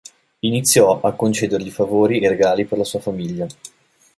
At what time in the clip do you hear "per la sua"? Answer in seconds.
2.65-2.99